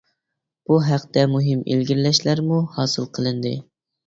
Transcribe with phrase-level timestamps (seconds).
[0.69, 3.55] بۇ ھەقتە مۇھىم ئىلگىرىلەشلەرمۇ ھاسىل قىلىندى.